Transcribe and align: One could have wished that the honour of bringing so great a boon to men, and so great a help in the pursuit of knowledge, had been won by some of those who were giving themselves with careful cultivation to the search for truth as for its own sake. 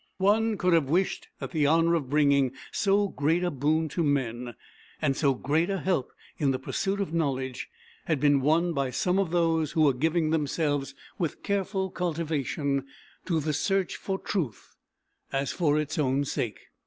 One 0.17 0.57
could 0.57 0.73
have 0.73 0.89
wished 0.89 1.27
that 1.37 1.51
the 1.51 1.67
honour 1.67 1.93
of 1.93 2.09
bringing 2.09 2.53
so 2.71 3.07
great 3.07 3.43
a 3.43 3.51
boon 3.51 3.87
to 3.89 4.03
men, 4.03 4.55
and 4.99 5.15
so 5.15 5.35
great 5.35 5.69
a 5.69 5.77
help 5.77 6.11
in 6.39 6.49
the 6.49 6.57
pursuit 6.57 6.99
of 6.99 7.13
knowledge, 7.13 7.69
had 8.05 8.19
been 8.19 8.41
won 8.41 8.73
by 8.73 8.89
some 8.89 9.19
of 9.19 9.29
those 9.29 9.73
who 9.73 9.83
were 9.83 9.93
giving 9.93 10.31
themselves 10.31 10.95
with 11.19 11.43
careful 11.43 11.91
cultivation 11.91 12.87
to 13.25 13.39
the 13.39 13.53
search 13.53 13.95
for 13.95 14.17
truth 14.17 14.75
as 15.31 15.51
for 15.51 15.77
its 15.79 15.99
own 15.99 16.25
sake. 16.25 16.69